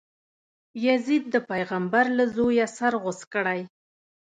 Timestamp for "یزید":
0.87-1.23